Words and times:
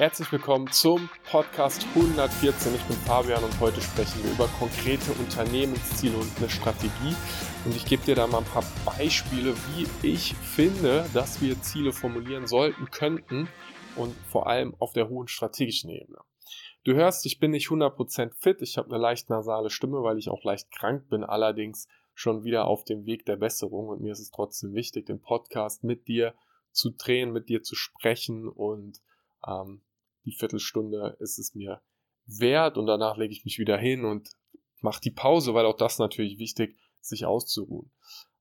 Herzlich 0.00 0.32
willkommen 0.32 0.66
zum 0.72 1.10
Podcast 1.30 1.86
114. 1.94 2.74
Ich 2.74 2.82
bin 2.84 2.96
Fabian 2.96 3.44
und 3.44 3.60
heute 3.60 3.82
sprechen 3.82 4.24
wir 4.24 4.32
über 4.32 4.48
konkrete 4.58 5.12
Unternehmensziele 5.12 6.16
und 6.16 6.38
eine 6.38 6.48
Strategie. 6.48 7.14
Und 7.66 7.76
ich 7.76 7.84
gebe 7.84 8.02
dir 8.06 8.14
da 8.14 8.26
mal 8.26 8.38
ein 8.38 8.44
paar 8.44 8.64
Beispiele, 8.86 9.54
wie 9.54 9.86
ich 10.02 10.32
finde, 10.36 11.04
dass 11.12 11.42
wir 11.42 11.60
Ziele 11.60 11.92
formulieren 11.92 12.46
sollten, 12.46 12.90
könnten 12.90 13.46
und 13.94 14.16
vor 14.26 14.46
allem 14.46 14.74
auf 14.78 14.94
der 14.94 15.10
hohen 15.10 15.28
strategischen 15.28 15.90
Ebene. 15.90 16.20
Du 16.84 16.94
hörst, 16.94 17.26
ich 17.26 17.38
bin 17.38 17.50
nicht 17.50 17.68
100% 17.68 18.32
fit, 18.38 18.62
ich 18.62 18.78
habe 18.78 18.88
eine 18.88 19.02
leicht 19.02 19.28
nasale 19.28 19.68
Stimme, 19.68 20.02
weil 20.02 20.16
ich 20.16 20.30
auch 20.30 20.44
leicht 20.44 20.70
krank 20.70 21.10
bin, 21.10 21.24
allerdings 21.24 21.88
schon 22.14 22.42
wieder 22.42 22.68
auf 22.68 22.84
dem 22.84 23.04
Weg 23.04 23.26
der 23.26 23.36
Besserung 23.36 23.88
und 23.88 24.00
mir 24.00 24.12
ist 24.12 24.20
es 24.20 24.30
trotzdem 24.30 24.72
wichtig, 24.72 25.04
den 25.04 25.20
Podcast 25.20 25.84
mit 25.84 26.08
dir 26.08 26.32
zu 26.72 26.88
drehen, 26.88 27.32
mit 27.32 27.50
dir 27.50 27.62
zu 27.62 27.74
sprechen 27.74 28.48
und 28.48 29.02
ähm, 29.46 29.82
die 30.24 30.32
Viertelstunde 30.32 31.16
ist 31.20 31.38
es 31.38 31.54
mir 31.54 31.80
wert 32.26 32.78
und 32.78 32.86
danach 32.86 33.16
lege 33.16 33.32
ich 33.32 33.44
mich 33.44 33.58
wieder 33.58 33.76
hin 33.76 34.04
und 34.04 34.30
mache 34.80 35.00
die 35.00 35.10
Pause, 35.10 35.54
weil 35.54 35.66
auch 35.66 35.76
das 35.76 35.98
natürlich 35.98 36.38
wichtig, 36.38 36.76
sich 37.00 37.24
auszuruhen. 37.26 37.90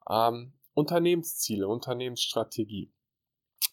Ähm, 0.09 0.53
Unternehmensziele, 0.73 1.67
Unternehmensstrategie. 1.67 2.91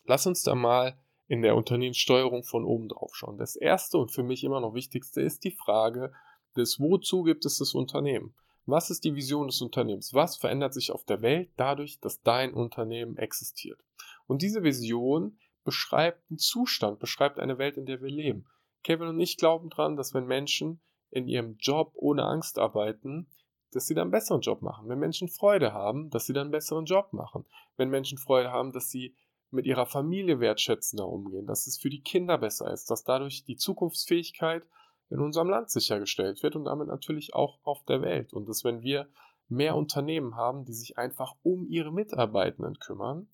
Lass 0.05 0.27
uns 0.27 0.42
da 0.42 0.55
mal 0.55 0.98
in 1.28 1.42
der 1.42 1.56
Unternehmenssteuerung 1.56 2.45
von 2.45 2.64
oben 2.64 2.88
drauf 2.88 3.14
schauen. 3.14 3.38
Das 3.38 3.56
erste 3.56 3.98
und 3.98 4.12
für 4.12 4.23
mich 4.23 4.45
immer 4.45 4.61
noch 4.61 4.75
wichtigste 4.75 5.20
ist 5.20 5.45
die 5.45 5.50
Frage 5.50 6.12
des 6.56 6.80
Wozu 6.80 7.23
gibt 7.23 7.45
es 7.45 7.59
das 7.59 7.75
Unternehmen? 7.75 8.34
Was 8.64 8.91
ist 8.91 9.05
die 9.05 9.14
Vision 9.14 9.47
des 9.47 9.61
Unternehmens? 9.61 10.14
Was 10.14 10.36
verändert 10.36 10.75
sich 10.75 10.91
auf 10.91 11.05
der 11.05 11.23
Welt 11.23 11.50
dadurch, 11.56 12.00
dass 12.00 12.23
dein 12.23 12.52
Unternehmen 12.52 13.16
existiert? 13.16 13.80
Und 14.27 14.42
diese 14.42 14.64
Vision 14.64 15.38
beschreibt 15.66 16.30
einen 16.30 16.38
Zustand, 16.38 16.98
beschreibt 16.98 17.38
eine 17.38 17.59
Welt, 17.59 17.77
in 17.77 17.84
der 17.84 18.01
wir 18.01 18.09
leben. 18.09 18.47
Kevin 18.83 19.09
und 19.09 19.20
ich 19.20 19.37
glauben 19.37 19.69
dran, 19.69 19.97
dass 19.97 20.15
wenn 20.15 20.27
Menschen 20.27 20.80
in 21.11 21.29
ihrem 21.29 21.56
Job 21.58 21.92
ohne 21.95 22.25
Angst 22.25 22.58
arbeiten, 22.58 23.28
dass 23.73 23.86
sie 23.86 23.95
dann 23.95 24.05
einen 24.05 24.11
besseren 24.12 24.41
Job 24.41 24.62
machen. 24.62 24.89
Wenn 24.89 24.98
Menschen 24.98 25.28
Freude 25.28 25.73
haben, 25.73 26.08
dass 26.08 26.25
sie 26.25 26.33
dann 26.33 26.45
einen 26.45 26.50
besseren 26.53 26.86
Job 26.86 27.12
machen. 27.12 27.45
Wenn 27.77 27.91
Menschen 27.91 28.17
Freude 28.17 28.50
haben, 28.50 28.73
dass 28.73 28.91
sie 28.91 29.14
mit 29.50 29.67
ihrer 29.67 29.86
Familie 29.86 30.41
wertschätzender 30.41 31.06
umgehen, 31.06 31.47
dass 31.47 31.67
es 31.67 31.78
für 31.78 31.91
die 31.91 32.01
Kinder 32.01 32.39
besser 32.39 32.73
ist, 32.73 32.91
dass 32.91 33.05
dadurch 33.05 33.45
die 33.45 33.56
Zukunftsfähigkeit 33.56 34.64
in 35.11 35.20
unserem 35.20 35.48
Land 35.48 35.70
sichergestellt 35.70 36.42
wird 36.42 36.56
und 36.56 36.64
damit 36.64 36.89
natürlich 36.89 37.34
auch 37.34 37.58
auf 37.64 37.84
der 37.84 38.03
Welt. 38.03 38.33
Und 38.33 38.48
dass 38.48 38.64
wenn 38.64 38.83
wir 38.83 39.08
mehr 39.48 39.77
Unternehmen 39.77 40.36
haben, 40.36 40.64
die 40.64 40.73
sich 40.73 40.98
einfach 40.98 41.34
um 41.42 41.67
ihre 41.69 41.92
Mitarbeitenden 41.92 42.78
kümmern, 42.78 43.28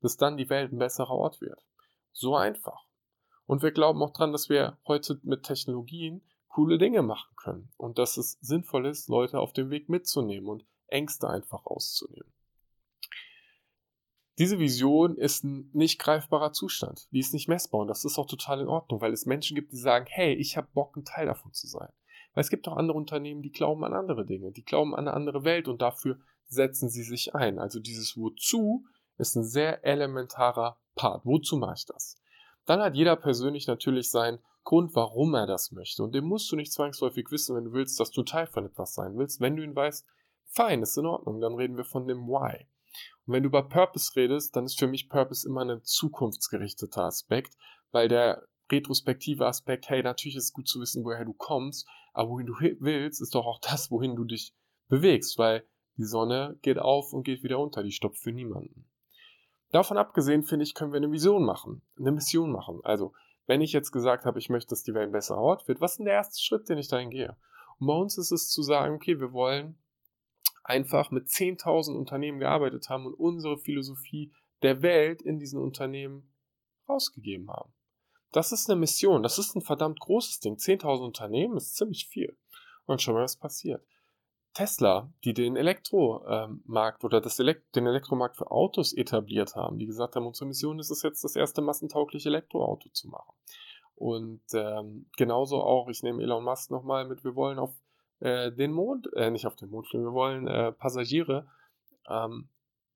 dass 0.00 0.16
dann 0.16 0.36
die 0.36 0.48
Welt 0.48 0.72
ein 0.72 0.78
besserer 0.78 1.10
Ort 1.10 1.40
wird. 1.40 1.60
So 2.18 2.34
einfach. 2.34 2.84
Und 3.46 3.62
wir 3.62 3.70
glauben 3.70 4.02
auch 4.02 4.12
dran, 4.12 4.32
dass 4.32 4.48
wir 4.48 4.76
heute 4.88 5.20
mit 5.22 5.44
Technologien 5.44 6.20
coole 6.48 6.76
Dinge 6.76 7.02
machen 7.02 7.32
können 7.36 7.70
und 7.76 7.98
dass 7.98 8.16
es 8.16 8.38
sinnvoll 8.40 8.86
ist, 8.86 9.08
Leute 9.08 9.38
auf 9.38 9.52
dem 9.52 9.70
Weg 9.70 9.88
mitzunehmen 9.88 10.48
und 10.48 10.66
Ängste 10.88 11.28
einfach 11.28 11.64
auszunehmen. 11.64 12.32
Diese 14.36 14.58
Vision 14.58 15.16
ist 15.16 15.44
ein 15.44 15.70
nicht 15.72 16.00
greifbarer 16.00 16.52
Zustand. 16.52 17.06
Die 17.12 17.20
ist 17.20 17.32
nicht 17.32 17.46
messbar 17.46 17.82
und 17.82 17.88
das 17.88 18.04
ist 18.04 18.18
auch 18.18 18.26
total 18.26 18.62
in 18.62 18.68
Ordnung, 18.68 19.00
weil 19.00 19.12
es 19.12 19.24
Menschen 19.24 19.54
gibt, 19.54 19.70
die 19.70 19.76
sagen, 19.76 20.06
hey, 20.08 20.34
ich 20.34 20.56
habe 20.56 20.66
Bock, 20.74 20.96
ein 20.96 21.04
Teil 21.04 21.26
davon 21.26 21.52
zu 21.52 21.68
sein. 21.68 21.92
Weil 22.34 22.42
es 22.42 22.50
gibt 22.50 22.66
auch 22.66 22.76
andere 22.76 22.98
Unternehmen, 22.98 23.42
die 23.42 23.52
glauben 23.52 23.84
an 23.84 23.94
andere 23.94 24.26
Dinge, 24.26 24.50
die 24.50 24.64
glauben 24.64 24.92
an 24.92 25.06
eine 25.06 25.14
andere 25.14 25.44
Welt 25.44 25.68
und 25.68 25.82
dafür 25.82 26.18
setzen 26.48 26.88
sie 26.88 27.04
sich 27.04 27.36
ein. 27.36 27.60
Also 27.60 27.78
dieses 27.78 28.16
Wozu 28.16 28.86
ist 29.18 29.36
ein 29.36 29.44
sehr 29.44 29.84
elementarer 29.84 30.78
Part. 30.94 31.24
Wozu 31.24 31.56
mache 31.56 31.74
ich 31.76 31.86
das? 31.86 32.16
Dann 32.64 32.80
hat 32.80 32.94
jeder 32.94 33.16
persönlich 33.16 33.66
natürlich 33.66 34.10
seinen 34.10 34.38
Grund, 34.64 34.94
warum 34.94 35.34
er 35.34 35.46
das 35.46 35.72
möchte. 35.72 36.02
Und 36.02 36.14
den 36.14 36.24
musst 36.24 36.50
du 36.52 36.56
nicht 36.56 36.72
zwangsläufig 36.72 37.30
wissen, 37.30 37.56
wenn 37.56 37.64
du 37.64 37.72
willst, 37.72 37.98
dass 37.98 38.10
du 38.10 38.22
Teil 38.22 38.46
von 38.46 38.66
etwas 38.66 38.94
sein 38.94 39.16
willst. 39.16 39.40
Wenn 39.40 39.56
du 39.56 39.64
ihn 39.64 39.74
weißt, 39.74 40.06
fein, 40.44 40.82
ist 40.82 40.98
in 40.98 41.06
Ordnung. 41.06 41.40
Dann 41.40 41.54
reden 41.54 41.76
wir 41.76 41.84
von 41.84 42.06
dem 42.06 42.26
Why. 42.26 42.66
Und 43.26 43.34
wenn 43.34 43.42
du 43.42 43.48
über 43.48 43.68
Purpose 43.68 44.14
redest, 44.16 44.54
dann 44.56 44.64
ist 44.64 44.78
für 44.78 44.86
mich 44.86 45.08
Purpose 45.08 45.48
immer 45.48 45.62
ein 45.62 45.82
zukunftsgerichteter 45.82 47.04
Aspekt, 47.04 47.56
weil 47.92 48.08
der 48.08 48.46
retrospektive 48.70 49.46
Aspekt, 49.46 49.88
hey, 49.88 50.02
natürlich 50.02 50.36
ist 50.36 50.44
es 50.44 50.52
gut 50.52 50.68
zu 50.68 50.80
wissen, 50.80 51.04
woher 51.04 51.24
du 51.24 51.32
kommst, 51.32 51.88
aber 52.12 52.30
wohin 52.30 52.46
du 52.46 52.54
willst, 52.80 53.20
ist 53.20 53.34
doch 53.34 53.46
auch 53.46 53.60
das, 53.60 53.90
wohin 53.90 54.16
du 54.16 54.24
dich 54.24 54.54
bewegst, 54.88 55.38
weil 55.38 55.64
die 55.96 56.04
Sonne 56.04 56.58
geht 56.62 56.78
auf 56.78 57.12
und 57.12 57.24
geht 57.24 57.42
wieder 57.42 57.58
unter, 57.58 57.82
die 57.82 57.92
stoppt 57.92 58.18
für 58.18 58.32
niemanden. 58.32 58.86
Davon 59.70 59.98
abgesehen, 59.98 60.44
finde 60.44 60.64
ich, 60.64 60.74
können 60.74 60.92
wir 60.92 60.96
eine 60.96 61.12
Vision 61.12 61.44
machen, 61.44 61.82
eine 61.98 62.12
Mission 62.12 62.50
machen. 62.50 62.80
Also, 62.84 63.12
wenn 63.46 63.60
ich 63.60 63.72
jetzt 63.72 63.92
gesagt 63.92 64.24
habe, 64.24 64.38
ich 64.38 64.48
möchte, 64.48 64.70
dass 64.70 64.82
die 64.82 64.94
Welt 64.94 65.08
ein 65.08 65.12
besserer 65.12 65.40
Ort 65.40 65.68
wird, 65.68 65.80
was 65.80 65.92
ist 65.92 65.98
denn 65.98 66.06
der 66.06 66.14
erste 66.14 66.42
Schritt, 66.42 66.68
den 66.68 66.78
ich 66.78 66.88
dahin 66.88 67.10
gehe? 67.10 67.36
Und 67.78 67.86
bei 67.86 67.94
uns 67.94 68.18
ist 68.18 68.32
es 68.32 68.48
zu 68.48 68.62
sagen, 68.62 68.94
okay, 68.94 69.20
wir 69.20 69.32
wollen 69.32 69.78
einfach 70.64 71.10
mit 71.10 71.28
10.000 71.28 71.96
Unternehmen 71.96 72.40
gearbeitet 72.40 72.88
haben 72.88 73.06
und 73.06 73.14
unsere 73.14 73.58
Philosophie 73.58 74.32
der 74.62 74.82
Welt 74.82 75.22
in 75.22 75.38
diesen 75.38 75.60
Unternehmen 75.60 76.30
rausgegeben 76.88 77.50
haben. 77.50 77.72
Das 78.32 78.52
ist 78.52 78.68
eine 78.68 78.78
Mission, 78.78 79.22
das 79.22 79.38
ist 79.38 79.54
ein 79.54 79.62
verdammt 79.62 80.00
großes 80.00 80.40
Ding. 80.40 80.56
10.000 80.56 81.04
Unternehmen 81.04 81.56
ist 81.56 81.76
ziemlich 81.76 82.08
viel. 82.08 82.36
Und 82.84 83.00
schon 83.00 83.14
mal 83.14 83.22
was 83.22 83.36
passiert. 83.36 83.82
Tesla, 84.54 85.12
die 85.24 85.34
den 85.34 85.56
Elektromarkt 85.56 87.04
oder 87.04 87.20
das 87.20 87.38
Elekt 87.38 87.76
den 87.76 87.86
Elektromarkt 87.86 88.36
für 88.36 88.50
Autos 88.50 88.92
etabliert 88.92 89.54
haben, 89.54 89.78
die 89.78 89.86
gesagt 89.86 90.16
haben, 90.16 90.26
unsere 90.26 90.46
Mission 90.46 90.78
ist 90.78 90.90
es 90.90 91.02
jetzt, 91.02 91.22
das 91.22 91.36
erste 91.36 91.62
massentaugliche 91.62 92.28
Elektroauto 92.28 92.88
zu 92.90 93.08
machen. 93.08 93.32
Und 93.94 94.42
ähm, 94.54 95.06
genauso 95.16 95.62
auch, 95.62 95.88
ich 95.88 96.02
nehme 96.02 96.22
Elon 96.22 96.44
Musk 96.44 96.70
nochmal 96.70 97.06
mit, 97.06 97.24
wir 97.24 97.34
wollen 97.34 97.58
auf 97.58 97.74
äh, 98.20 98.52
den 98.52 98.72
Mond, 98.72 99.12
äh, 99.14 99.30
nicht 99.30 99.46
auf 99.46 99.56
den 99.56 99.70
Mond 99.70 99.88
fliegen, 99.88 100.04
wir 100.04 100.12
wollen 100.12 100.46
äh, 100.46 100.72
Passagiere 100.72 101.48
ähm, 102.08 102.48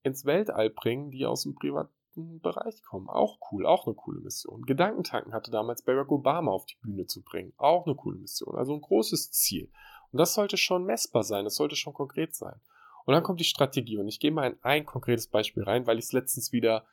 ins 0.02 0.24
Weltall 0.24 0.70
bringen, 0.70 1.10
die 1.10 1.26
aus 1.26 1.42
dem 1.42 1.54
privaten 1.54 2.40
Bereich 2.40 2.82
kommen. 2.82 3.08
Auch 3.08 3.38
cool, 3.50 3.66
auch 3.66 3.86
eine 3.86 3.94
coole 3.94 4.20
Mission. 4.20 4.62
Gedankentanken 4.62 5.32
hatte 5.32 5.50
damals 5.50 5.82
Barack 5.82 6.10
Obama 6.10 6.50
auf 6.50 6.66
die 6.66 6.76
Bühne 6.82 7.06
zu 7.06 7.22
bringen. 7.22 7.52
Auch 7.56 7.86
eine 7.86 7.94
coole 7.94 8.18
Mission. 8.18 8.56
Also 8.56 8.74
ein 8.74 8.80
großes 8.80 9.30
Ziel. 9.30 9.70
Und 10.12 10.18
das 10.18 10.34
sollte 10.34 10.56
schon 10.56 10.84
messbar 10.84 11.24
sein, 11.24 11.44
das 11.44 11.56
sollte 11.56 11.76
schon 11.76 11.94
konkret 11.94 12.34
sein. 12.34 12.60
Und 13.04 13.14
dann 13.14 13.22
kommt 13.22 13.40
die 13.40 13.44
Strategie. 13.44 13.96
Und 13.98 14.08
ich 14.08 14.20
gehe 14.20 14.30
mal 14.30 14.50
in 14.50 14.58
ein 14.62 14.86
konkretes 14.86 15.26
Beispiel 15.26 15.64
rein, 15.64 15.86
weil 15.86 15.98
ich 15.98 16.06
es 16.06 16.12
letztens 16.12 16.52
wieder 16.52 16.86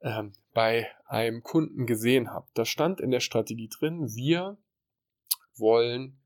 ähm, 0.00 0.32
bei 0.52 0.88
einem 1.06 1.42
Kunden 1.42 1.86
gesehen 1.86 2.30
habe. 2.30 2.46
Da 2.54 2.64
stand 2.64 3.00
in 3.00 3.10
der 3.10 3.20
Strategie 3.20 3.68
drin, 3.68 4.14
wir 4.14 4.56
wollen 5.56 6.18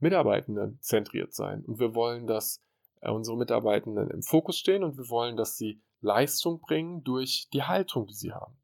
Mitarbeitenden 0.00 0.78
zentriert 0.80 1.34
sein. 1.34 1.64
Und 1.64 1.78
wir 1.78 1.94
wollen, 1.94 2.26
dass 2.26 2.62
äh, 3.00 3.10
unsere 3.10 3.36
Mitarbeitenden 3.36 4.10
im 4.10 4.22
Fokus 4.22 4.58
stehen 4.58 4.84
und 4.84 4.96
wir 4.96 5.08
wollen, 5.08 5.36
dass 5.36 5.56
sie 5.56 5.80
Leistung 6.00 6.60
bringen 6.60 7.02
durch 7.04 7.48
die 7.52 7.62
Haltung, 7.62 8.06
die 8.06 8.14
sie 8.14 8.32
haben. 8.32 8.56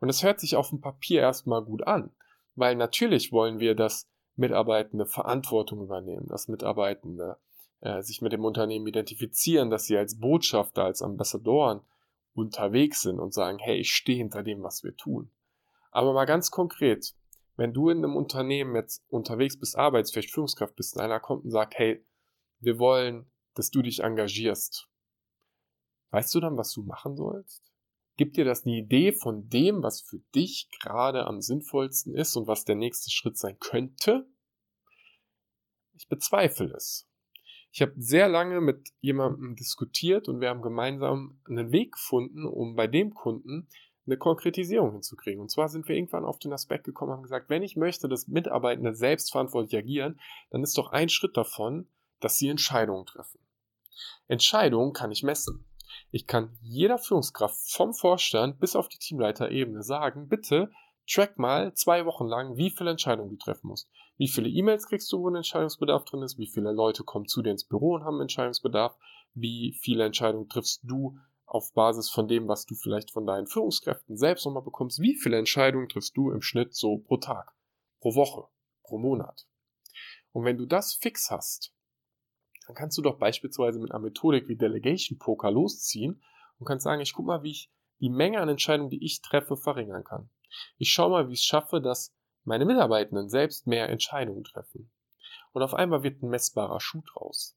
Und 0.00 0.08
das 0.08 0.22
hört 0.22 0.40
sich 0.40 0.56
auf 0.56 0.70
dem 0.70 0.80
Papier 0.80 1.20
erstmal 1.20 1.62
gut 1.62 1.86
an, 1.86 2.10
weil 2.54 2.74
natürlich 2.74 3.32
wollen 3.32 3.60
wir, 3.60 3.74
dass 3.74 4.09
Mitarbeitende 4.40 5.06
Verantwortung 5.06 5.82
übernehmen, 5.82 6.26
dass 6.26 6.48
Mitarbeitende 6.48 7.36
äh, 7.80 8.02
sich 8.02 8.22
mit 8.22 8.32
dem 8.32 8.44
Unternehmen 8.44 8.86
identifizieren, 8.86 9.70
dass 9.70 9.84
sie 9.84 9.96
als 9.96 10.18
Botschafter, 10.18 10.84
als 10.84 11.02
Ambassadoren 11.02 11.82
unterwegs 12.32 13.02
sind 13.02 13.20
und 13.20 13.34
sagen, 13.34 13.58
hey, 13.58 13.76
ich 13.78 13.92
stehe 13.92 14.18
hinter 14.18 14.42
dem, 14.42 14.62
was 14.62 14.82
wir 14.82 14.96
tun. 14.96 15.30
Aber 15.90 16.12
mal 16.12 16.24
ganz 16.24 16.50
konkret, 16.50 17.14
wenn 17.56 17.74
du 17.74 17.90
in 17.90 17.98
einem 17.98 18.16
Unternehmen 18.16 18.74
jetzt 18.74 19.04
unterwegs 19.08 19.58
bist, 19.58 19.76
arbeitsfähig, 19.76 20.32
Führungskraft 20.32 20.74
bist, 20.74 20.96
und 20.96 21.02
einer 21.02 21.20
kommt 21.20 21.44
und 21.44 21.50
sagt, 21.50 21.74
hey, 21.76 22.02
wir 22.60 22.78
wollen, 22.78 23.30
dass 23.54 23.70
du 23.70 23.82
dich 23.82 24.00
engagierst. 24.00 24.88
Weißt 26.10 26.34
du 26.34 26.40
dann, 26.40 26.56
was 26.56 26.72
du 26.72 26.82
machen 26.82 27.16
sollst? 27.16 27.70
Gibt 28.16 28.36
dir 28.36 28.44
das 28.44 28.64
eine 28.64 28.76
Idee 28.76 29.12
von 29.12 29.48
dem, 29.48 29.82
was 29.82 30.00
für 30.00 30.18
dich 30.34 30.68
gerade 30.80 31.26
am 31.26 31.40
sinnvollsten 31.40 32.14
ist 32.14 32.36
und 32.36 32.46
was 32.46 32.64
der 32.64 32.76
nächste 32.76 33.10
Schritt 33.10 33.36
sein 33.36 33.58
könnte? 33.58 34.26
Ich 36.00 36.08
bezweifle 36.08 36.72
es. 36.74 37.06
Ich 37.72 37.82
habe 37.82 37.92
sehr 37.98 38.26
lange 38.26 38.62
mit 38.62 38.88
jemandem 39.00 39.54
diskutiert 39.54 40.28
und 40.28 40.40
wir 40.40 40.48
haben 40.48 40.62
gemeinsam 40.62 41.38
einen 41.46 41.72
Weg 41.72 41.92
gefunden, 41.92 42.46
um 42.46 42.74
bei 42.74 42.86
dem 42.86 43.12
Kunden 43.12 43.68
eine 44.06 44.16
Konkretisierung 44.16 44.92
hinzukriegen. 44.92 45.42
Und 45.42 45.50
zwar 45.50 45.68
sind 45.68 45.86
wir 45.86 45.94
irgendwann 45.94 46.24
auf 46.24 46.38
den 46.38 46.54
Aspekt 46.54 46.84
gekommen 46.84 47.10
und 47.10 47.16
haben 47.18 47.22
gesagt, 47.22 47.50
wenn 47.50 47.62
ich 47.62 47.76
möchte, 47.76 48.08
dass 48.08 48.28
Mitarbeitende 48.28 48.94
selbstverantwortlich 48.94 49.76
agieren, 49.76 50.18
dann 50.48 50.62
ist 50.62 50.78
doch 50.78 50.90
ein 50.90 51.10
Schritt 51.10 51.36
davon, 51.36 51.86
dass 52.18 52.38
sie 52.38 52.48
Entscheidungen 52.48 53.04
treffen. 53.04 53.38
Entscheidungen 54.26 54.94
kann 54.94 55.12
ich 55.12 55.22
messen. 55.22 55.66
Ich 56.10 56.26
kann 56.26 56.56
jeder 56.62 56.96
Führungskraft 56.96 57.70
vom 57.70 57.92
Vorstand 57.92 58.58
bis 58.58 58.74
auf 58.74 58.88
die 58.88 58.98
Teamleiterebene 58.98 59.82
sagen, 59.82 60.28
bitte 60.28 60.72
track 61.06 61.38
mal 61.38 61.74
zwei 61.74 62.06
Wochen 62.06 62.26
lang, 62.26 62.56
wie 62.56 62.70
viele 62.70 62.90
Entscheidungen 62.90 63.28
du 63.28 63.36
treffen 63.36 63.68
musst. 63.68 63.90
Wie 64.20 64.28
viele 64.28 64.50
E-Mails 64.50 64.86
kriegst 64.86 65.10
du, 65.10 65.22
wo 65.22 65.30
ein 65.30 65.36
Entscheidungsbedarf 65.36 66.04
drin 66.04 66.20
ist, 66.20 66.36
wie 66.36 66.46
viele 66.46 66.72
Leute 66.72 67.04
kommen 67.04 67.26
zu 67.26 67.40
dir 67.40 67.52
ins 67.52 67.64
Büro 67.64 67.94
und 67.94 68.04
haben 68.04 68.20
Entscheidungsbedarf, 68.20 68.94
wie 69.32 69.72
viele 69.80 70.04
Entscheidungen 70.04 70.46
triffst 70.46 70.82
du 70.82 71.18
auf 71.46 71.72
Basis 71.72 72.10
von 72.10 72.28
dem, 72.28 72.46
was 72.46 72.66
du 72.66 72.74
vielleicht 72.74 73.12
von 73.12 73.26
deinen 73.26 73.46
Führungskräften 73.46 74.18
selbst 74.18 74.44
nochmal 74.44 74.62
bekommst, 74.62 75.00
wie 75.00 75.14
viele 75.14 75.38
Entscheidungen 75.38 75.88
triffst 75.88 76.14
du 76.18 76.32
im 76.32 76.42
Schnitt 76.42 76.74
so 76.74 76.98
pro 76.98 77.16
Tag, 77.16 77.54
pro 78.00 78.14
Woche, 78.14 78.46
pro 78.82 78.98
Monat. 78.98 79.46
Und 80.32 80.44
wenn 80.44 80.58
du 80.58 80.66
das 80.66 80.92
fix 80.92 81.30
hast, 81.30 81.72
dann 82.66 82.76
kannst 82.76 82.98
du 82.98 83.02
doch 83.02 83.16
beispielsweise 83.16 83.80
mit 83.80 83.90
einer 83.90 84.00
Methodik 84.00 84.48
wie 84.48 84.56
Delegation 84.56 85.18
Poker 85.18 85.50
losziehen 85.50 86.22
und 86.58 86.66
kannst 86.66 86.84
sagen, 86.84 87.00
ich 87.00 87.14
guck 87.14 87.24
mal, 87.24 87.42
wie 87.42 87.52
ich 87.52 87.70
die 88.00 88.10
Menge 88.10 88.42
an 88.42 88.50
Entscheidungen, 88.50 88.90
die 88.90 89.02
ich 89.02 89.22
treffe, 89.22 89.56
verringern 89.56 90.04
kann. 90.04 90.28
Ich 90.76 90.92
schaue 90.92 91.08
mal, 91.08 91.28
wie 91.30 91.32
ich 91.32 91.40
es 91.40 91.46
schaffe, 91.46 91.80
dass 91.80 92.14
meine 92.44 92.64
Mitarbeitenden 92.64 93.28
selbst 93.28 93.66
mehr 93.66 93.88
Entscheidungen 93.88 94.44
treffen. 94.44 94.90
Und 95.52 95.62
auf 95.62 95.74
einmal 95.74 96.02
wird 96.02 96.22
ein 96.22 96.30
messbarer 96.30 96.80
Schuh 96.80 97.02
draus. 97.12 97.56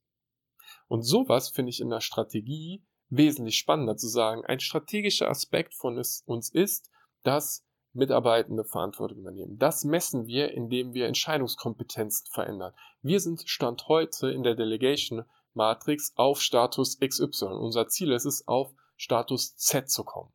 Und 0.87 1.03
sowas 1.03 1.49
finde 1.49 1.69
ich 1.69 1.79
in 1.79 1.89
der 1.89 2.01
Strategie 2.01 2.83
wesentlich 3.09 3.57
spannender 3.57 3.97
zu 3.97 4.07
sagen. 4.07 4.45
Ein 4.45 4.59
strategischer 4.59 5.29
Aspekt 5.29 5.73
von 5.75 5.97
uns 5.97 6.49
ist, 6.49 6.89
dass 7.23 7.65
Mitarbeitende 7.95 8.63
Verantwortung 8.63 9.19
übernehmen. 9.19 9.59
Das 9.59 9.83
messen 9.83 10.25
wir, 10.25 10.51
indem 10.51 10.95
wir 10.95 11.05
Entscheidungskompetenzen 11.05 12.27
verändern. 12.31 12.73
Wir 13.03 13.19
sind 13.19 13.47
Stand 13.47 13.87
heute 13.87 14.31
in 14.31 14.41
der 14.41 14.55
Delegation 14.55 15.25
Matrix 15.53 16.11
auf 16.15 16.41
Status 16.41 16.97
XY. 16.99 17.45
Unser 17.45 17.87
Ziel 17.87 18.11
ist 18.11 18.25
es, 18.25 18.47
auf 18.47 18.73
Status 18.97 19.55
Z 19.57 19.91
zu 19.91 20.03
kommen. 20.03 20.33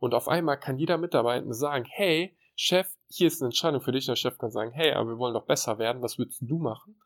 Und 0.00 0.14
auf 0.14 0.26
einmal 0.26 0.58
kann 0.58 0.78
jeder 0.78 0.98
Mitarbeitende 0.98 1.54
sagen, 1.54 1.84
hey, 1.88 2.36
Chef, 2.56 2.95
hier 3.16 3.28
ist 3.28 3.40
eine 3.40 3.48
Entscheidung 3.48 3.80
für 3.80 3.92
dich. 3.92 4.06
Der 4.06 4.16
Chef 4.16 4.38
kann 4.38 4.50
sagen, 4.50 4.72
hey, 4.72 4.92
aber 4.92 5.10
wir 5.10 5.18
wollen 5.18 5.34
doch 5.34 5.46
besser 5.46 5.78
werden, 5.78 6.02
was 6.02 6.18
würdest 6.18 6.42
du 6.42 6.58
machen? 6.58 7.00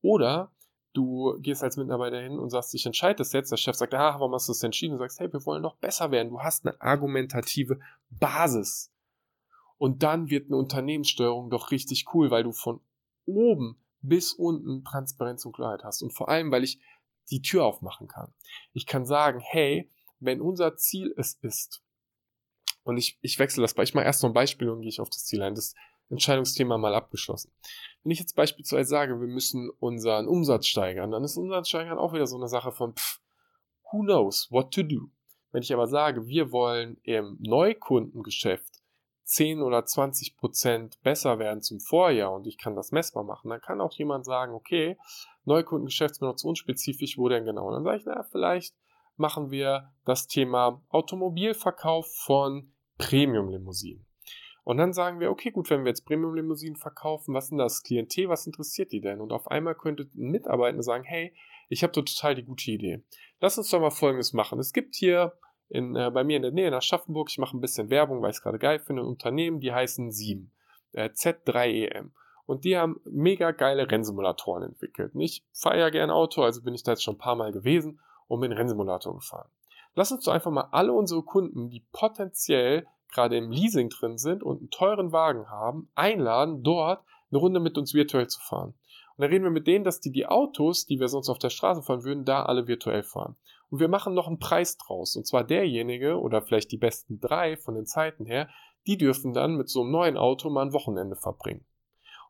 Oder 0.00 0.52
du 0.92 1.36
gehst 1.40 1.62
als 1.62 1.76
Mitarbeiter 1.76 2.20
hin 2.20 2.38
und 2.38 2.50
sagst, 2.50 2.74
ich 2.74 2.86
entscheide 2.86 3.16
das 3.16 3.32
jetzt. 3.32 3.50
Der 3.50 3.56
Chef 3.56 3.76
sagt, 3.76 3.94
ah, 3.94 4.14
warum 4.14 4.32
hast 4.32 4.48
du 4.48 4.52
das 4.52 4.62
entschieden? 4.62 4.92
Du 4.92 4.98
sagst, 4.98 5.18
hey, 5.18 5.32
wir 5.32 5.44
wollen 5.44 5.62
doch 5.62 5.76
besser 5.76 6.10
werden. 6.10 6.30
Du 6.30 6.40
hast 6.40 6.64
eine 6.64 6.80
argumentative 6.80 7.80
Basis. 8.10 8.92
Und 9.76 10.02
dann 10.02 10.30
wird 10.30 10.46
eine 10.46 10.56
Unternehmenssteuerung 10.56 11.50
doch 11.50 11.70
richtig 11.70 12.06
cool, 12.14 12.30
weil 12.30 12.44
du 12.44 12.52
von 12.52 12.80
oben 13.26 13.82
bis 14.00 14.32
unten 14.32 14.84
Transparenz 14.84 15.44
und 15.44 15.52
Klarheit 15.52 15.82
hast. 15.84 16.02
Und 16.02 16.12
vor 16.12 16.28
allem, 16.28 16.50
weil 16.50 16.64
ich 16.64 16.80
die 17.30 17.42
Tür 17.42 17.64
aufmachen 17.64 18.06
kann. 18.06 18.32
Ich 18.72 18.86
kann 18.86 19.04
sagen, 19.04 19.40
hey, 19.40 19.90
wenn 20.20 20.40
unser 20.40 20.76
Ziel 20.76 21.12
es 21.16 21.34
ist, 21.42 21.82
und 22.86 22.98
ich, 22.98 23.18
ich 23.20 23.40
wechsle 23.40 23.62
das 23.62 23.74
ich 23.76 23.94
mache 23.94 24.04
erst 24.04 24.22
noch 24.22 24.30
ein 24.30 24.34
Beispiel 24.34 24.68
und 24.68 24.80
gehe 24.80 24.88
ich 24.88 25.00
auf 25.00 25.10
das 25.10 25.24
Ziel 25.24 25.42
ein. 25.42 25.56
Das 25.56 25.74
Entscheidungsthema 26.08 26.78
mal 26.78 26.94
abgeschlossen. 26.94 27.52
Wenn 28.04 28.12
ich 28.12 28.20
jetzt 28.20 28.36
beispielsweise 28.36 28.88
sage, 28.88 29.20
wir 29.20 29.26
müssen 29.26 29.70
unseren 29.80 30.28
Umsatz 30.28 30.66
steigern, 30.66 31.10
dann 31.10 31.24
ist 31.24 31.36
Umsatz 31.36 31.68
steigern 31.68 31.98
auch 31.98 32.12
wieder 32.12 32.28
so 32.28 32.36
eine 32.36 32.46
Sache 32.46 32.70
von, 32.70 32.94
pff, 32.94 33.20
who 33.90 34.02
knows 34.02 34.46
what 34.52 34.72
to 34.72 34.84
do. 34.84 35.10
Wenn 35.50 35.62
ich 35.62 35.74
aber 35.74 35.88
sage, 35.88 36.28
wir 36.28 36.52
wollen 36.52 36.98
im 37.02 37.36
Neukundengeschäft 37.40 38.74
10 39.24 39.62
oder 39.62 39.84
20 39.84 40.36
Prozent 40.36 41.02
besser 41.02 41.40
werden 41.40 41.62
zum 41.62 41.80
Vorjahr 41.80 42.32
und 42.32 42.46
ich 42.46 42.56
kann 42.56 42.76
das 42.76 42.92
messbar 42.92 43.24
machen, 43.24 43.50
dann 43.50 43.60
kann 43.60 43.80
auch 43.80 43.94
jemand 43.94 44.24
sagen, 44.24 44.54
okay, 44.54 44.96
Neukundengeschäft 45.44 46.22
ist 46.22 46.44
unspezifisch, 46.44 47.18
wo 47.18 47.28
denn 47.28 47.44
genau? 47.44 47.66
Und 47.66 47.74
dann 47.74 47.84
sage 47.84 47.96
ich, 47.96 48.04
naja, 48.04 48.22
vielleicht 48.22 48.76
machen 49.16 49.50
wir 49.50 49.92
das 50.04 50.28
Thema 50.28 50.80
Automobilverkauf 50.90 52.06
von 52.14 52.70
Premium-Limousinen. 52.98 54.06
Und 54.64 54.78
dann 54.78 54.92
sagen 54.92 55.20
wir, 55.20 55.30
okay, 55.30 55.52
gut, 55.52 55.70
wenn 55.70 55.84
wir 55.84 55.90
jetzt 55.90 56.06
Premium-Limousinen 56.06 56.76
verkaufen, 56.76 57.34
was 57.34 57.50
denn 57.50 57.58
das 57.58 57.84
Klientel, 57.84 58.28
was 58.28 58.46
interessiert 58.46 58.90
die 58.90 59.00
denn? 59.00 59.20
Und 59.20 59.32
auf 59.32 59.48
einmal 59.48 59.76
könnte 59.76 60.08
ein 60.14 60.30
Mitarbeiter 60.30 60.82
sagen, 60.82 61.04
hey, 61.04 61.32
ich 61.68 61.82
habe 61.82 61.92
total 61.92 62.34
die 62.34 62.42
gute 62.42 62.70
Idee. 62.72 63.02
Lass 63.40 63.58
uns 63.58 63.70
doch 63.70 63.80
mal 63.80 63.90
Folgendes 63.90 64.32
machen. 64.32 64.58
Es 64.58 64.72
gibt 64.72 64.96
hier 64.96 65.38
in, 65.68 65.94
äh, 65.96 66.10
bei 66.10 66.24
mir 66.24 66.36
in 66.36 66.42
der 66.42 66.50
Nähe 66.50 66.68
in 66.68 66.74
Aschaffenburg, 66.74 67.28
ich 67.30 67.38
mache 67.38 67.56
ein 67.56 67.60
bisschen 67.60 67.90
Werbung, 67.90 68.22
weil 68.22 68.30
ich 68.30 68.36
es 68.36 68.42
gerade 68.42 68.58
geil 68.58 68.78
finde, 68.78 69.02
ein 69.02 69.08
Unternehmen, 69.08 69.60
die 69.60 69.72
heißen 69.72 70.10
Sieben, 70.12 70.52
äh, 70.92 71.10
Z3EM. 71.10 72.10
Und 72.46 72.64
die 72.64 72.76
haben 72.76 73.00
mega 73.04 73.50
geile 73.50 73.90
Rennsimulatoren 73.90 74.62
entwickelt. 74.62 75.14
Und 75.14 75.20
ich 75.20 75.44
fahre 75.52 75.78
ja 75.78 75.90
gerne 75.90 76.14
Auto, 76.14 76.42
also 76.42 76.62
bin 76.62 76.74
ich 76.74 76.84
da 76.84 76.92
jetzt 76.92 77.02
schon 77.02 77.14
ein 77.14 77.18
paar 77.18 77.34
Mal 77.34 77.52
gewesen 77.52 78.00
und 78.28 78.40
bin 78.40 78.52
Rennsimulator 78.52 79.14
gefahren. 79.14 79.48
Lass 79.96 80.12
uns 80.12 80.24
doch 80.24 80.32
einfach 80.32 80.50
mal 80.50 80.68
alle 80.72 80.92
unsere 80.92 81.22
Kunden, 81.22 81.70
die 81.70 81.84
potenziell 81.90 82.86
gerade 83.10 83.36
im 83.38 83.50
Leasing 83.50 83.88
drin 83.88 84.18
sind 84.18 84.42
und 84.42 84.58
einen 84.58 84.70
teuren 84.70 85.10
Wagen 85.10 85.48
haben, 85.48 85.90
einladen, 85.94 86.62
dort 86.62 87.02
eine 87.30 87.38
Runde 87.38 87.60
mit 87.60 87.78
uns 87.78 87.94
virtuell 87.94 88.28
zu 88.28 88.38
fahren. 88.40 88.74
Und 89.16 89.22
dann 89.22 89.30
reden 89.30 89.44
wir 89.44 89.50
mit 89.50 89.66
denen, 89.66 89.84
dass 89.84 90.00
die 90.00 90.12
die 90.12 90.26
Autos, 90.26 90.84
die 90.84 91.00
wir 91.00 91.08
sonst 91.08 91.30
auf 91.30 91.38
der 91.38 91.48
Straße 91.48 91.82
fahren 91.82 92.04
würden, 92.04 92.26
da 92.26 92.44
alle 92.44 92.68
virtuell 92.68 93.02
fahren. 93.02 93.36
Und 93.70 93.80
wir 93.80 93.88
machen 93.88 94.12
noch 94.12 94.26
einen 94.26 94.38
Preis 94.38 94.76
draus. 94.76 95.16
Und 95.16 95.26
zwar 95.26 95.44
derjenige 95.44 96.20
oder 96.20 96.42
vielleicht 96.42 96.72
die 96.72 96.76
besten 96.76 97.18
drei 97.18 97.56
von 97.56 97.74
den 97.74 97.86
Zeiten 97.86 98.26
her, 98.26 98.50
die 98.86 98.98
dürfen 98.98 99.32
dann 99.32 99.56
mit 99.56 99.70
so 99.70 99.80
einem 99.80 99.92
neuen 99.92 100.16
Auto 100.18 100.50
mal 100.50 100.66
ein 100.66 100.74
Wochenende 100.74 101.16
verbringen. 101.16 101.64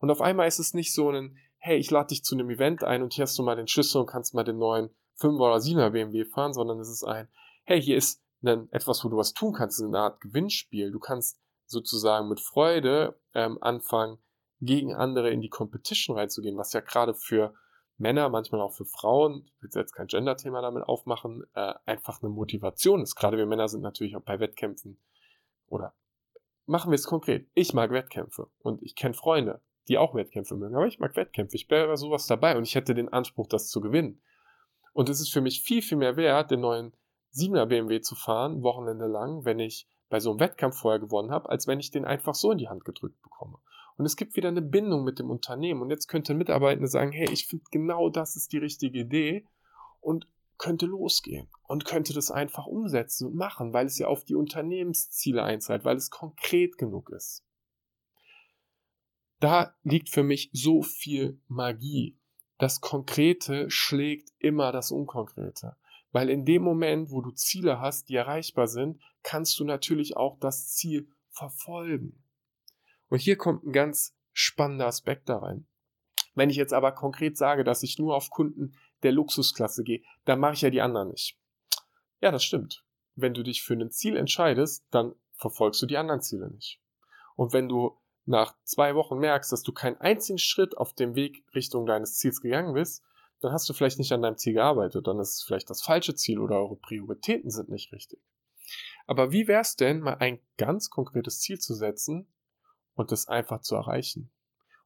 Und 0.00 0.10
auf 0.10 0.20
einmal 0.20 0.46
ist 0.46 0.60
es 0.60 0.72
nicht 0.72 0.94
so 0.94 1.10
ein, 1.10 1.36
hey, 1.58 1.78
ich 1.78 1.90
lade 1.90 2.08
dich 2.08 2.22
zu 2.22 2.36
einem 2.36 2.48
Event 2.48 2.84
ein 2.84 3.02
und 3.02 3.12
hier 3.12 3.22
hast 3.22 3.36
du 3.36 3.42
mal 3.42 3.56
den 3.56 3.66
Schlüssel 3.66 4.00
und 4.00 4.06
kannst 4.06 4.34
mal 4.34 4.44
den 4.44 4.58
neuen 4.58 4.90
5 5.16 5.40
oder 5.40 5.56
7er 5.56 5.90
BMW 5.90 6.24
fahren, 6.24 6.54
sondern 6.54 6.78
es 6.78 6.88
ist 6.88 7.02
ein, 7.02 7.28
hey, 7.66 7.82
hier 7.82 7.96
ist 7.96 8.22
ein, 8.42 8.72
etwas, 8.72 9.04
wo 9.04 9.08
du 9.08 9.16
was 9.16 9.34
tun 9.34 9.52
kannst, 9.52 9.82
eine 9.82 9.98
Art 9.98 10.20
Gewinnspiel. 10.20 10.92
Du 10.92 11.00
kannst 11.00 11.40
sozusagen 11.66 12.28
mit 12.28 12.40
Freude 12.40 13.18
ähm, 13.34 13.58
anfangen, 13.60 14.18
gegen 14.60 14.94
andere 14.94 15.30
in 15.30 15.42
die 15.42 15.50
Competition 15.50 16.16
reinzugehen, 16.16 16.56
was 16.56 16.72
ja 16.72 16.80
gerade 16.80 17.12
für 17.12 17.54
Männer, 17.98 18.28
manchmal 18.28 18.60
auch 18.60 18.72
für 18.72 18.84
Frauen, 18.84 19.44
ich 19.46 19.62
will 19.62 19.70
jetzt 19.74 19.94
kein 19.94 20.06
Gender-Thema 20.06 20.62
damit 20.62 20.84
aufmachen, 20.84 21.44
äh, 21.54 21.74
einfach 21.84 22.22
eine 22.22 22.30
Motivation 22.30 23.02
ist. 23.02 23.16
Gerade 23.16 23.36
wir 23.36 23.46
Männer 23.46 23.68
sind 23.68 23.82
natürlich 23.82 24.16
auch 24.16 24.22
bei 24.22 24.38
Wettkämpfen 24.38 24.98
oder 25.66 25.94
machen 26.66 26.90
wir 26.90 26.94
es 26.94 27.04
konkret. 27.04 27.48
Ich 27.54 27.74
mag 27.74 27.90
Wettkämpfe 27.90 28.48
und 28.60 28.82
ich 28.82 28.94
kenne 28.94 29.14
Freunde, 29.14 29.60
die 29.88 29.98
auch 29.98 30.14
Wettkämpfe 30.14 30.56
mögen, 30.56 30.76
aber 30.76 30.86
ich 30.86 31.00
mag 31.00 31.16
Wettkämpfe. 31.16 31.56
Ich 31.56 31.68
wäre 31.68 31.96
sowas 31.96 32.26
dabei 32.26 32.56
und 32.56 32.64
ich 32.64 32.74
hätte 32.74 32.94
den 32.94 33.08
Anspruch, 33.08 33.48
das 33.48 33.68
zu 33.68 33.80
gewinnen. 33.80 34.22
Und 34.92 35.08
es 35.08 35.20
ist 35.20 35.32
für 35.32 35.40
mich 35.40 35.62
viel, 35.62 35.82
viel 35.82 35.98
mehr 35.98 36.16
wert, 36.16 36.50
den 36.50 36.60
neuen 36.60 36.92
7er 37.36 37.66
BMW 37.66 38.00
zu 38.00 38.14
fahren, 38.14 38.62
Wochenende 38.62 39.06
lang, 39.06 39.44
wenn 39.44 39.58
ich 39.58 39.86
bei 40.08 40.20
so 40.20 40.30
einem 40.30 40.40
Wettkampf 40.40 40.78
vorher 40.78 41.00
gewonnen 41.00 41.30
habe, 41.30 41.48
als 41.48 41.66
wenn 41.66 41.80
ich 41.80 41.90
den 41.90 42.04
einfach 42.04 42.34
so 42.34 42.52
in 42.52 42.58
die 42.58 42.68
Hand 42.68 42.84
gedrückt 42.84 43.20
bekomme. 43.22 43.58
Und 43.96 44.06
es 44.06 44.16
gibt 44.16 44.36
wieder 44.36 44.48
eine 44.48 44.62
Bindung 44.62 45.04
mit 45.04 45.18
dem 45.18 45.30
Unternehmen. 45.30 45.80
Und 45.80 45.90
jetzt 45.90 46.06
könnte 46.06 46.34
ein 46.34 46.38
Mitarbeiter 46.38 46.86
sagen, 46.86 47.12
hey, 47.12 47.28
ich 47.32 47.46
finde 47.46 47.64
genau 47.70 48.10
das 48.10 48.36
ist 48.36 48.52
die 48.52 48.58
richtige 48.58 49.00
Idee 49.00 49.46
und 50.00 50.28
könnte 50.58 50.86
losgehen 50.86 51.48
und 51.66 51.84
könnte 51.84 52.14
das 52.14 52.30
einfach 52.30 52.66
umsetzen 52.66 53.26
und 53.28 53.34
machen, 53.34 53.72
weil 53.72 53.86
es 53.86 53.98
ja 53.98 54.06
auf 54.06 54.24
die 54.24 54.34
Unternehmensziele 54.34 55.42
einzahlt, 55.42 55.84
weil 55.84 55.96
es 55.96 56.10
konkret 56.10 56.78
genug 56.78 57.10
ist. 57.10 57.44
Da 59.40 59.74
liegt 59.82 60.08
für 60.08 60.22
mich 60.22 60.50
so 60.52 60.82
viel 60.82 61.38
Magie. 61.46 62.18
Das 62.58 62.80
Konkrete 62.80 63.70
schlägt 63.70 64.30
immer 64.38 64.72
das 64.72 64.90
Unkonkrete. 64.90 65.76
Weil 66.16 66.30
in 66.30 66.46
dem 66.46 66.62
Moment, 66.62 67.10
wo 67.10 67.20
du 67.20 67.30
Ziele 67.30 67.78
hast, 67.78 68.08
die 68.08 68.14
erreichbar 68.14 68.68
sind, 68.68 69.02
kannst 69.22 69.60
du 69.60 69.64
natürlich 69.64 70.16
auch 70.16 70.38
das 70.38 70.68
Ziel 70.68 71.10
verfolgen. 71.28 72.24
Und 73.10 73.18
hier 73.18 73.36
kommt 73.36 73.66
ein 73.66 73.72
ganz 73.72 74.16
spannender 74.32 74.86
Aspekt 74.86 75.28
da 75.28 75.36
rein. 75.36 75.66
Wenn 76.34 76.48
ich 76.48 76.56
jetzt 76.56 76.72
aber 76.72 76.92
konkret 76.92 77.36
sage, 77.36 77.64
dass 77.64 77.82
ich 77.82 77.98
nur 77.98 78.16
auf 78.16 78.30
Kunden 78.30 78.78
der 79.02 79.12
Luxusklasse 79.12 79.84
gehe, 79.84 80.00
dann 80.24 80.40
mache 80.40 80.54
ich 80.54 80.62
ja 80.62 80.70
die 80.70 80.80
anderen 80.80 81.10
nicht. 81.10 81.38
Ja, 82.22 82.30
das 82.30 82.44
stimmt. 82.44 82.82
Wenn 83.14 83.34
du 83.34 83.42
dich 83.42 83.62
für 83.62 83.74
ein 83.74 83.90
Ziel 83.90 84.16
entscheidest, 84.16 84.86
dann 84.90 85.14
verfolgst 85.34 85.82
du 85.82 85.86
die 85.86 85.98
anderen 85.98 86.22
Ziele 86.22 86.50
nicht. 86.50 86.80
Und 87.34 87.52
wenn 87.52 87.68
du 87.68 88.00
nach 88.24 88.54
zwei 88.64 88.94
Wochen 88.94 89.18
merkst, 89.18 89.52
dass 89.52 89.62
du 89.62 89.72
keinen 89.74 89.98
einzigen 89.98 90.38
Schritt 90.38 90.78
auf 90.78 90.94
dem 90.94 91.14
Weg 91.14 91.44
Richtung 91.54 91.84
deines 91.84 92.16
Ziels 92.16 92.40
gegangen 92.40 92.72
bist, 92.72 93.04
dann 93.46 93.52
hast 93.52 93.68
du 93.68 93.74
vielleicht 93.74 93.98
nicht 93.98 94.12
an 94.12 94.22
deinem 94.22 94.36
Ziel 94.36 94.54
gearbeitet, 94.54 95.06
dann 95.06 95.20
ist 95.20 95.36
es 95.36 95.42
vielleicht 95.44 95.70
das 95.70 95.80
falsche 95.80 96.16
Ziel 96.16 96.40
oder 96.40 96.56
eure 96.56 96.76
Prioritäten 96.76 97.50
sind 97.50 97.68
nicht 97.68 97.92
richtig. 97.92 98.20
Aber 99.06 99.30
wie 99.30 99.46
wäre 99.46 99.60
es 99.60 99.76
denn, 99.76 100.00
mal 100.00 100.14
ein 100.14 100.40
ganz 100.56 100.90
konkretes 100.90 101.38
Ziel 101.38 101.60
zu 101.60 101.74
setzen 101.74 102.26
und 102.94 103.12
es 103.12 103.28
einfach 103.28 103.60
zu 103.60 103.76
erreichen? 103.76 104.32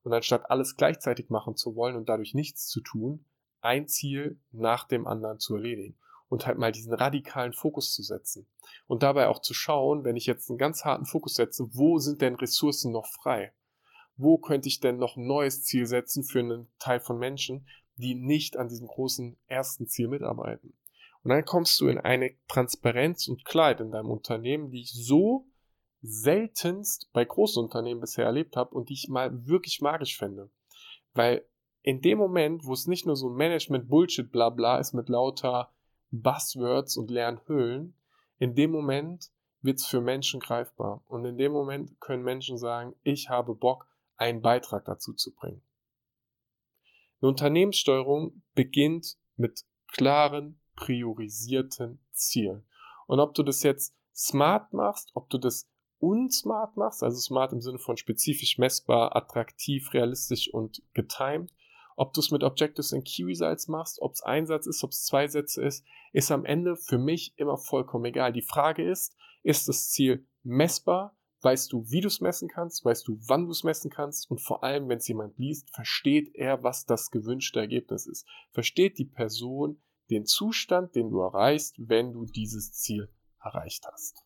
Und 0.02 0.12
anstatt 0.12 0.50
alles 0.50 0.76
gleichzeitig 0.76 1.30
machen 1.30 1.56
zu 1.56 1.74
wollen 1.74 1.96
und 1.96 2.10
dadurch 2.10 2.34
nichts 2.34 2.66
zu 2.68 2.82
tun, 2.82 3.24
ein 3.62 3.88
Ziel 3.88 4.38
nach 4.50 4.86
dem 4.86 5.06
anderen 5.06 5.38
zu 5.38 5.56
erledigen 5.56 5.98
und 6.28 6.46
halt 6.46 6.58
mal 6.58 6.72
diesen 6.72 6.92
radikalen 6.92 7.54
Fokus 7.54 7.94
zu 7.94 8.02
setzen. 8.02 8.46
Und 8.86 9.02
dabei 9.02 9.28
auch 9.28 9.40
zu 9.40 9.54
schauen, 9.54 10.04
wenn 10.04 10.16
ich 10.16 10.26
jetzt 10.26 10.50
einen 10.50 10.58
ganz 10.58 10.84
harten 10.84 11.06
Fokus 11.06 11.34
setze, 11.34 11.66
wo 11.72 11.98
sind 11.98 12.20
denn 12.20 12.34
Ressourcen 12.34 12.92
noch 12.92 13.06
frei? 13.06 13.54
Wo 14.16 14.36
könnte 14.36 14.68
ich 14.68 14.80
denn 14.80 14.98
noch 14.98 15.16
ein 15.16 15.26
neues 15.26 15.64
Ziel 15.64 15.86
setzen 15.86 16.24
für 16.24 16.40
einen 16.40 16.70
Teil 16.78 17.00
von 17.00 17.18
Menschen, 17.18 17.66
die 18.00 18.14
nicht 18.14 18.56
an 18.56 18.68
diesem 18.68 18.86
großen 18.86 19.36
ersten 19.46 19.86
Ziel 19.86 20.08
mitarbeiten. 20.08 20.74
Und 21.22 21.30
dann 21.30 21.44
kommst 21.44 21.80
du 21.80 21.88
in 21.88 21.98
eine 21.98 22.34
Transparenz 22.48 23.28
und 23.28 23.44
Klarheit 23.44 23.80
in 23.80 23.90
deinem 23.90 24.10
Unternehmen, 24.10 24.70
die 24.70 24.80
ich 24.80 24.92
so 24.92 25.46
seltenst 26.02 27.10
bei 27.12 27.24
großen 27.24 27.62
Unternehmen 27.62 28.00
bisher 28.00 28.24
erlebt 28.24 28.56
habe 28.56 28.74
und 28.74 28.88
die 28.88 28.94
ich 28.94 29.08
mal 29.08 29.46
wirklich 29.46 29.80
magisch 29.82 30.16
fände. 30.16 30.50
Weil 31.12 31.44
in 31.82 32.00
dem 32.00 32.18
Moment, 32.18 32.64
wo 32.64 32.72
es 32.72 32.86
nicht 32.86 33.06
nur 33.06 33.16
so 33.16 33.28
Management-Bullshit-Blabla 33.28 34.78
ist 34.78 34.94
mit 34.94 35.08
lauter 35.08 35.72
Buzzwords 36.10 36.96
und 36.96 37.10
leeren 37.10 37.40
Hüllen, 37.46 37.94
in 38.38 38.54
dem 38.54 38.70
Moment 38.70 39.30
wird 39.62 39.78
es 39.78 39.86
für 39.86 40.00
Menschen 40.00 40.40
greifbar. 40.40 41.02
Und 41.06 41.24
in 41.24 41.36
dem 41.36 41.52
Moment 41.52 42.00
können 42.00 42.22
Menschen 42.22 42.56
sagen, 42.56 42.94
ich 43.02 43.28
habe 43.28 43.54
Bock, 43.54 43.86
einen 44.16 44.42
Beitrag 44.42 44.84
dazu 44.84 45.14
zu 45.14 45.34
bringen. 45.34 45.62
Eine 47.20 47.30
Unternehmenssteuerung 47.30 48.42
beginnt 48.54 49.16
mit 49.36 49.64
klaren, 49.88 50.60
priorisierten 50.76 52.02
Zielen. 52.12 52.64
Und 53.06 53.20
ob 53.20 53.34
du 53.34 53.42
das 53.42 53.62
jetzt 53.62 53.94
smart 54.14 54.72
machst, 54.72 55.10
ob 55.14 55.28
du 55.30 55.38
das 55.38 55.68
unsmart 55.98 56.76
machst, 56.76 57.02
also 57.02 57.18
smart 57.18 57.52
im 57.52 57.60
Sinne 57.60 57.78
von 57.78 57.96
spezifisch 57.96 58.56
messbar, 58.58 59.14
attraktiv, 59.14 59.92
realistisch 59.92 60.52
und 60.52 60.82
getimed, 60.94 61.52
ob 61.96 62.14
du 62.14 62.20
es 62.20 62.30
mit 62.30 62.42
Objectives 62.42 62.94
and 62.94 63.04
Key 63.04 63.24
Results 63.24 63.68
machst, 63.68 64.00
ob 64.00 64.12
es 64.12 64.22
ein 64.22 64.46
Satz 64.46 64.66
ist, 64.66 64.82
ob 64.82 64.90
es 64.90 65.04
zwei 65.04 65.28
Sätze 65.28 65.62
ist, 65.62 65.84
ist 66.12 66.30
am 66.30 66.46
Ende 66.46 66.76
für 66.76 66.96
mich 66.96 67.34
immer 67.36 67.58
vollkommen 67.58 68.06
egal. 68.06 68.32
Die 68.32 68.40
Frage 68.40 68.88
ist, 68.88 69.14
ist 69.42 69.68
das 69.68 69.90
Ziel 69.90 70.26
messbar? 70.42 71.14
Weißt 71.42 71.72
du, 71.72 71.84
wie 71.88 72.02
du 72.02 72.08
es 72.08 72.20
messen 72.20 72.48
kannst? 72.48 72.84
Weißt 72.84 73.08
du, 73.08 73.18
wann 73.26 73.46
du 73.46 73.52
es 73.52 73.64
messen 73.64 73.90
kannst? 73.90 74.30
Und 74.30 74.40
vor 74.40 74.62
allem, 74.62 74.88
wenn 74.88 74.98
es 74.98 75.08
jemand 75.08 75.38
liest, 75.38 75.70
versteht 75.74 76.34
er, 76.34 76.62
was 76.62 76.84
das 76.84 77.10
gewünschte 77.10 77.60
Ergebnis 77.60 78.06
ist. 78.06 78.26
Versteht 78.52 78.98
die 78.98 79.06
Person 79.06 79.80
den 80.10 80.26
Zustand, 80.26 80.94
den 80.94 81.08
du 81.10 81.20
erreichst, 81.20 81.76
wenn 81.78 82.12
du 82.12 82.26
dieses 82.26 82.72
Ziel 82.72 83.08
erreicht 83.42 83.86
hast. 83.90 84.24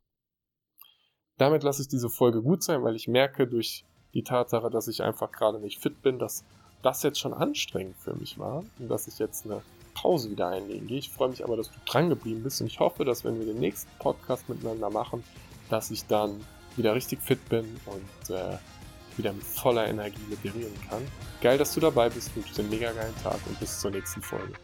Damit 1.36 1.62
lasse 1.62 1.82
ich 1.82 1.88
diese 1.88 2.10
Folge 2.10 2.42
gut 2.42 2.62
sein, 2.62 2.82
weil 2.82 2.96
ich 2.96 3.06
merke 3.06 3.46
durch 3.46 3.84
die 4.12 4.22
Tatsache, 4.22 4.70
dass 4.70 4.88
ich 4.88 5.02
einfach 5.02 5.30
gerade 5.30 5.60
nicht 5.60 5.80
fit 5.80 6.02
bin, 6.02 6.18
dass 6.18 6.44
das 6.82 7.02
jetzt 7.02 7.18
schon 7.18 7.34
anstrengend 7.34 7.96
für 7.96 8.14
mich 8.14 8.38
war 8.38 8.64
und 8.78 8.88
dass 8.88 9.06
ich 9.06 9.18
jetzt 9.18 9.44
eine 9.44 9.62
Pause 9.94 10.30
wieder 10.30 10.48
einlegen 10.48 10.86
gehe. 10.86 10.98
Ich 10.98 11.10
freue 11.10 11.28
mich 11.28 11.44
aber, 11.44 11.56
dass 11.56 11.70
du 11.70 11.78
dran 11.86 12.08
geblieben 12.08 12.42
bist 12.42 12.60
und 12.60 12.66
ich 12.66 12.80
hoffe, 12.80 13.04
dass 13.04 13.24
wenn 13.24 13.38
wir 13.38 13.46
den 13.46 13.58
nächsten 13.58 13.90
Podcast 13.98 14.48
miteinander 14.48 14.90
machen, 14.90 15.24
dass 15.70 15.90
ich 15.90 16.06
dann 16.06 16.40
wieder 16.76 16.94
richtig 16.94 17.22
fit 17.22 17.48
bin 17.48 17.64
und 17.86 18.34
äh, 18.34 18.56
wieder 19.16 19.32
mit 19.32 19.44
voller 19.44 19.86
Energie 19.86 20.18
reden 20.42 20.78
kann. 20.88 21.02
Geil, 21.40 21.58
dass 21.58 21.74
du 21.74 21.80
dabei 21.80 22.08
bist, 22.08 22.34
wünsche 22.34 22.54
dir 22.54 22.60
einen 22.60 22.70
mega 22.70 22.92
geilen 22.92 23.14
Tag 23.22 23.38
und 23.46 23.58
bis 23.60 23.80
zur 23.80 23.90
nächsten 23.90 24.22
Folge. 24.22 24.54